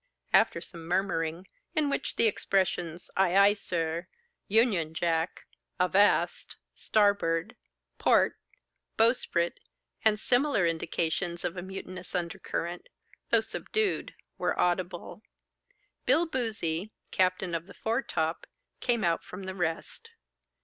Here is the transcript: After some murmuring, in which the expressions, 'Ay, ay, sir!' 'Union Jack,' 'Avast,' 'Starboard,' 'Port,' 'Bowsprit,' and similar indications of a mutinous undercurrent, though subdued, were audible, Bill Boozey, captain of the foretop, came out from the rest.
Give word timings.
After 0.33 0.61
some 0.61 0.87
murmuring, 0.87 1.45
in 1.75 1.87
which 1.87 2.15
the 2.15 2.25
expressions, 2.25 3.11
'Ay, 3.15 3.35
ay, 3.37 3.53
sir!' 3.53 4.07
'Union 4.47 4.95
Jack,' 4.95 5.45
'Avast,' 5.79 6.55
'Starboard,' 6.73 7.55
'Port,' 7.99 8.39
'Bowsprit,' 8.97 9.59
and 10.03 10.19
similar 10.19 10.65
indications 10.65 11.43
of 11.43 11.55
a 11.55 11.61
mutinous 11.61 12.15
undercurrent, 12.15 12.89
though 13.29 13.41
subdued, 13.41 14.15
were 14.39 14.59
audible, 14.59 15.21
Bill 16.07 16.25
Boozey, 16.25 16.89
captain 17.11 17.53
of 17.53 17.67
the 17.67 17.75
foretop, 17.75 18.47
came 18.79 19.03
out 19.03 19.23
from 19.23 19.43
the 19.43 19.53
rest. 19.53 20.09